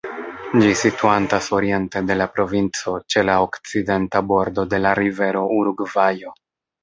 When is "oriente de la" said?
1.57-2.27